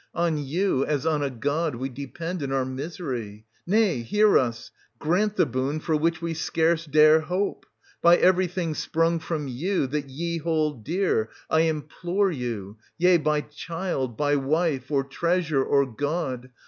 [0.15, 3.45] On you, as on a god, we depend in our misery.
[3.67, 4.71] Nay, hear us!
[4.97, 7.65] grant the boon for which we scarce dare 250 hope
[8.01, 13.41] 1 By everything sprung from you that ye hold dear, I implore you, yea, by
[13.41, 16.49] child— by wife, or treasure, or god